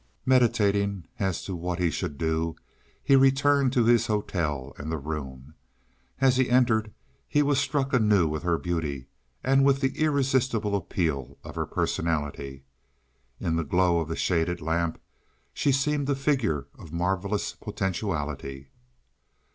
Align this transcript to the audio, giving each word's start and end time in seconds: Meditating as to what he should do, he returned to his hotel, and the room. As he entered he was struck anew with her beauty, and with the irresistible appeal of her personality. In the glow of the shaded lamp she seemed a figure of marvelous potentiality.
Meditating 0.25 1.05
as 1.19 1.43
to 1.43 1.55
what 1.55 1.77
he 1.77 1.91
should 1.91 2.17
do, 2.17 2.55
he 3.03 3.15
returned 3.15 3.71
to 3.73 3.85
his 3.85 4.07
hotel, 4.07 4.73
and 4.79 4.91
the 4.91 4.97
room. 4.97 5.53
As 6.19 6.37
he 6.37 6.49
entered 6.49 6.91
he 7.27 7.43
was 7.43 7.59
struck 7.59 7.93
anew 7.93 8.27
with 8.27 8.41
her 8.41 8.57
beauty, 8.57 9.09
and 9.43 9.63
with 9.63 9.79
the 9.79 9.95
irresistible 9.99 10.75
appeal 10.75 11.37
of 11.43 11.53
her 11.53 11.67
personality. 11.67 12.63
In 13.39 13.57
the 13.57 13.63
glow 13.63 13.99
of 13.99 14.07
the 14.09 14.15
shaded 14.15 14.59
lamp 14.59 14.99
she 15.53 15.71
seemed 15.71 16.09
a 16.09 16.15
figure 16.15 16.65
of 16.73 16.91
marvelous 16.91 17.53
potentiality. 17.53 18.69